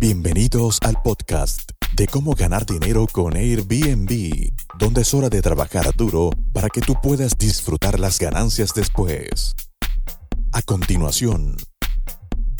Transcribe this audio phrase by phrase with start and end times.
[0.00, 6.30] Bienvenidos al podcast de cómo ganar dinero con Airbnb, donde es hora de trabajar duro
[6.52, 9.56] para que tú puedas disfrutar las ganancias después.
[10.52, 11.56] A continuación,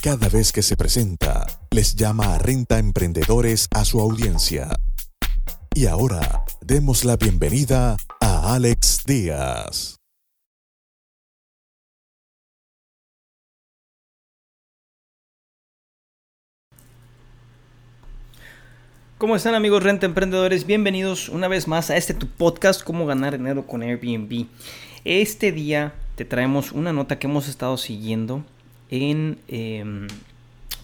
[0.03, 4.71] cada vez que se presenta, les llama a Renta Emprendedores a su audiencia.
[5.77, 9.98] Y ahora, demos la bienvenida a Alex Díaz.
[19.19, 20.65] ¿Cómo están amigos renta emprendedores?
[20.65, 24.47] Bienvenidos una vez más a este tu podcast, cómo ganar dinero con Airbnb.
[25.05, 28.45] Este día te traemos una nota que hemos estado siguiendo
[28.91, 30.07] en em,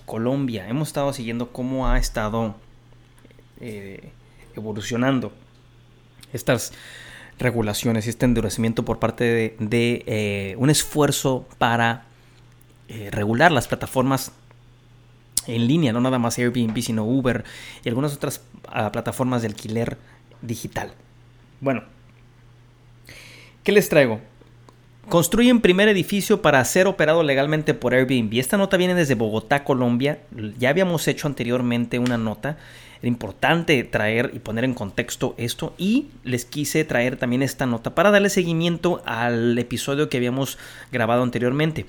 [0.04, 0.68] Colombia.
[0.68, 2.56] Hemos estado siguiendo cómo ha estado
[3.60, 4.10] eh,
[4.56, 5.30] evolucionando
[6.32, 6.72] estas
[7.38, 12.06] regulaciones y este endurecimiento por parte de, eh, un esfuerzo para
[12.88, 14.32] eh, regular las plataformas
[15.46, 17.44] en línea, no nada más Airbnb, sino Uber
[17.84, 19.98] y algunas otras ah, plataformas de alquiler
[20.42, 20.92] digital.
[21.60, 21.82] Bueno,
[23.62, 24.20] ¿qué les traigo?
[25.08, 28.38] Construyen primer edificio para ser operado legalmente por Airbnb.
[28.38, 30.20] Esta nota viene desde Bogotá, Colombia.
[30.58, 32.56] Ya habíamos hecho anteriormente una nota.
[33.00, 35.74] Era importante traer y poner en contexto esto.
[35.76, 40.58] Y les quise traer también esta nota para darle seguimiento al episodio que habíamos
[40.90, 41.84] grabado anteriormente.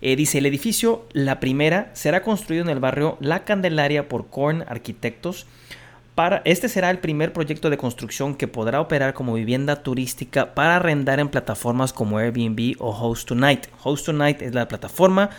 [0.00, 4.64] Eh, dice, el edificio, la primera, será construido en el barrio La Candelaria por Korn
[4.68, 5.46] Arquitectos.
[6.14, 10.76] Para, este será el primer proyecto de construcción que podrá operar como vivienda turística para
[10.76, 13.66] arrendar en plataformas como Airbnb o Host Tonight.
[13.82, 15.30] Host Tonight es la plataforma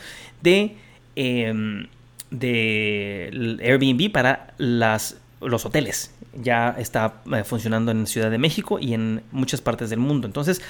[0.42, 0.78] de,
[1.16, 1.88] em,
[2.32, 6.14] de Airbnb para las, los hoteles.
[6.34, 10.28] Ya está eh, funcionando en Ciudad de México y en muchas partes del mundo.
[10.28, 10.62] Entonces,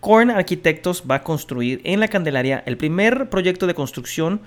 [0.00, 4.40] Korn Arquitectos va a construir en la Candelaria el primer proyecto de construcción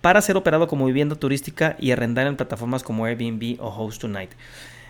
[0.00, 4.30] para ser operado como vivienda turística y arrendar en plataformas como Airbnb o Host Tonight.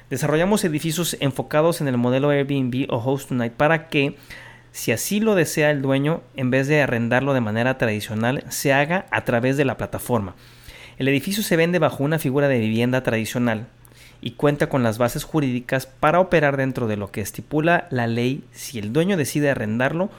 [0.08, 4.16] Desarrollamos edificios enfocados en el modelo Airbnb o Host Tonight para que,
[4.72, 9.06] si así lo desea el dueño, en vez de arrendarlo de manera tradicional, se haga
[9.10, 10.34] a través de la plataforma.
[10.98, 13.69] El edificio se vende bajo una figura de vivienda tradicional,
[14.22, 18.44] y cuenta con las bases jurídicas para operar dentro de lo que estipula la ley
[18.53, 20.10] si el dueño decide arrendarlo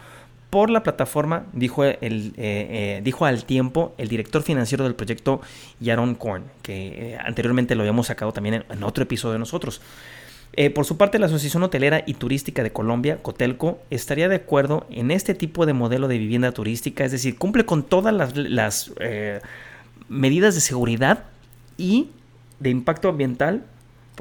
[0.51, 5.39] por la plataforma, dijo, el, eh, eh, dijo al tiempo el director financiero del proyecto
[5.79, 9.81] Yaron Korn, que eh, anteriormente lo habíamos sacado también en, otro episodio de nosotros.
[10.75, 15.11] por su parte, la Asociación Hotelera y Turística de Colombia, Cotelco, estaría de acuerdo en
[15.11, 18.91] este tipo de modelo de vivienda turística, es decir, cumple con todas las, las
[20.09, 21.23] medidas de seguridad
[21.77, 22.09] y
[22.59, 23.63] de impacto ambiental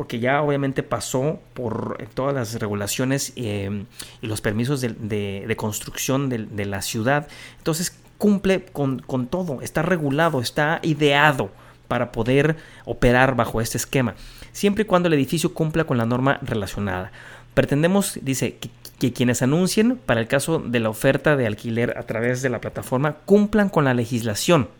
[0.00, 3.84] porque ya obviamente pasó por eh, todas las regulaciones em,
[4.22, 7.28] y los permisos de, construcción de, la ciudad.
[7.58, 11.50] Entonces cumple con, todo, está regulado, está ideado
[11.86, 12.56] para poder
[12.86, 14.14] operar bajo este esquema,
[14.52, 17.12] siempre y cuando el edificio cumpla con la norma relacionada.
[17.52, 22.04] Pretendemos, dice, que, que, quienes anuncien para el caso de la oferta de alquiler a
[22.04, 24.70] través de la plataforma cumplan con la legislación,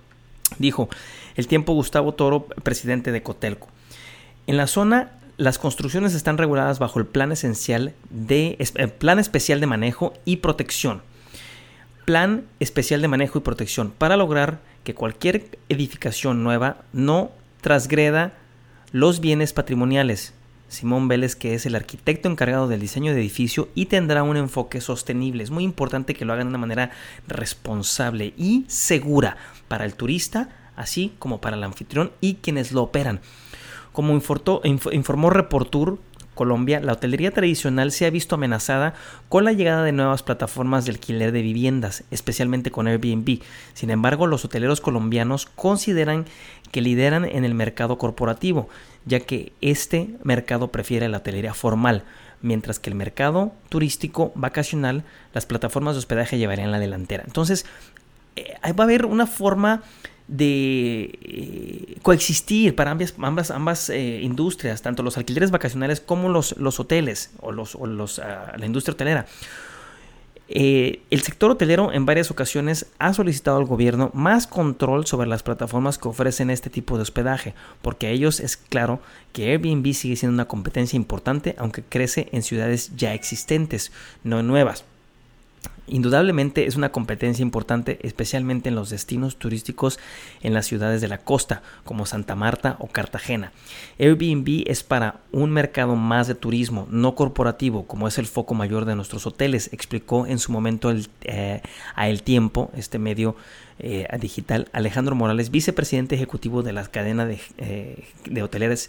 [0.58, 0.88] dijo
[1.36, 3.68] el tiempo Gustavo Toro, presidente de Cotelco.
[4.50, 9.60] En la zona las construcciones están reguladas bajo el plan esencial de eh, plan especial
[9.60, 11.02] de manejo y protección.
[12.04, 17.30] Plan especial de manejo y protección para lograr que cualquier edificación nueva no
[17.60, 18.32] transgreda
[18.90, 20.34] los bienes patrimoniales.
[20.66, 24.80] Simón Vélez, que es el arquitecto encargado del diseño de edificio y tendrá un enfoque
[24.80, 25.44] sostenible.
[25.44, 26.90] Es muy importante que lo hagan de una manera
[27.28, 29.36] responsable y segura
[29.68, 33.20] para el turista, así como para el anfitrión y quienes lo operan.
[33.92, 35.98] Como informó Reportur
[36.34, 38.94] Colombia, la hotelería tradicional se ha visto amenazada
[39.28, 43.40] con la llegada de nuevas plataformas de alquiler de viviendas, especialmente con Airbnb.
[43.74, 46.24] Sin embargo, los hoteleros colombianos consideran
[46.70, 48.70] que lideran en el mercado corporativo,
[49.04, 52.04] ya que este mercado prefiere la hotelería formal,
[52.40, 57.24] mientras que el mercado turístico vacacional, las plataformas de hospedaje llevarían la delantera.
[57.26, 57.66] Entonces,
[58.36, 59.82] eh, va a haber una forma
[60.30, 66.56] de eh, coexistir para ambas, ambas, ambas eh, industrias, tanto los alquileres vacacionales como los,
[66.56, 69.26] los hoteles o, los, o los, ah, la industria hotelera.
[70.52, 75.42] Eh, el sector hotelero en varias ocasiones ha solicitado al gobierno más control sobre las
[75.42, 79.00] plataformas que ofrecen este tipo de hospedaje, porque a ellos es claro
[79.32, 83.90] que Airbnb sigue siendo una competencia importante, aunque crece en ciudades ya existentes,
[84.22, 84.84] no nuevas.
[85.90, 89.98] Indudablemente es una competencia importante, especialmente en los destinos turísticos
[90.40, 93.50] en las ciudades de la costa, como Santa Marta o Cartagena.
[93.98, 98.84] Airbnb es para un mercado más de turismo, no corporativo, como es el foco mayor
[98.84, 101.60] de nuestros hoteles, explicó en su momento eh,
[101.96, 103.34] a El Tiempo, este medio
[103.80, 108.88] eh, digital, Alejandro Morales, vicepresidente ejecutivo de la cadena de, eh, de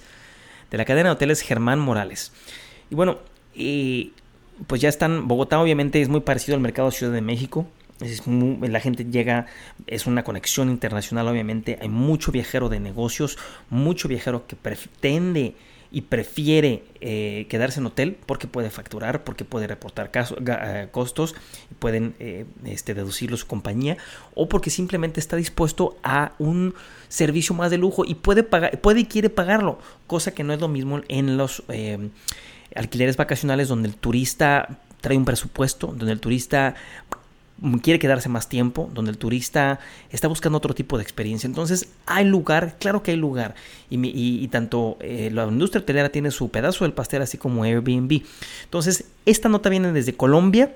[0.72, 2.32] de la cadena de hoteles Germán Morales.
[2.92, 3.18] Y bueno,
[3.56, 4.14] y
[4.68, 7.66] pues ya están, Bogotá obviamente es muy parecido al mercado Ciudad de México.
[8.00, 9.46] Es la gente llega,
[9.86, 13.38] es una conexión internacional obviamente, hay mucho viajero de negocios,
[13.70, 15.54] mucho viajero que pretende
[15.92, 21.36] y prefiere eh, quedarse en hotel porque puede facturar, porque puede reportar eh, costos,
[21.80, 23.98] pueden eh, este, deducirlo su compañía,
[24.34, 26.74] o porque simplemente está dispuesto a un
[27.10, 30.62] servicio más de lujo y puede pagar, puede y quiere pagarlo, cosa que no es
[30.62, 31.64] lo mismo en los
[32.76, 36.76] alquileres vacacionales donde el turista trae un presupuesto, donde el turista
[37.82, 39.80] quiere quedarse más tiempo, donde el turista
[40.10, 41.48] está buscando otro tipo de experiencia.
[41.48, 43.56] Entonces, hay lugar, claro que hay lugar.
[43.90, 48.24] Y, tanto eh, la industria hotelera tiene su pedazo del pastel, así como Airbnb.
[48.64, 50.74] Entonces, esta nota viene desde Colombia.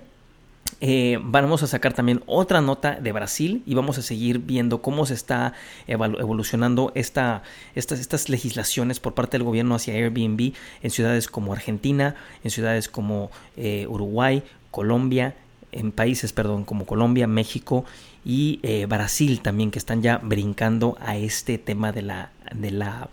[0.81, 5.05] Eh, vamos a sacar también otra nota de Brasil y vamos a seguir viendo cómo
[5.05, 5.53] se está
[5.87, 7.43] evolucionando esta,
[7.75, 12.89] estas, estas legislaciones por parte del gobierno hacia Airbnb en ciudades como Argentina, en ciudades
[12.89, 15.35] como eh, Uruguay, Colombia,
[15.71, 17.85] en países, perdón, como Colombia, México
[18.25, 23.09] y eh, Brasil también que están ya brincando a este tema de la, de la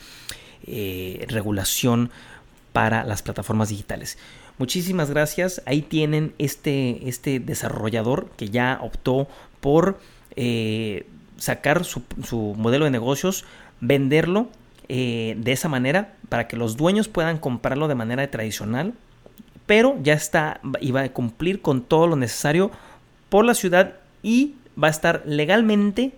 [1.29, 2.11] regulación
[2.73, 4.19] para las plataformas digitales.
[4.59, 5.63] Muchísimas gracias.
[5.67, 9.29] Ahí tienen este, este desarrollador que ya optó
[9.61, 9.99] por
[10.37, 12.03] eh, sacar su,
[12.57, 13.45] modelo de negocios,
[13.81, 14.49] venderlo
[14.89, 18.95] eh, de esa manera para que los dueños puedan comprarlo de manera tradicional,
[19.67, 22.71] pero ya está y va a cumplir con todo lo necesario
[23.29, 26.13] por la ciudad y va a estar legalmente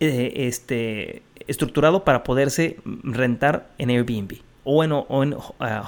[0.00, 5.40] eh, este, estructurado para poderse rentar en Airbnb o en, o en uh,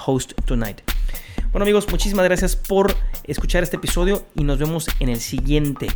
[0.03, 0.81] Host Tonight.
[1.51, 5.87] Bueno amigos, muchísimas gracias por escuchar este episodio y nos vemos en el siguiente.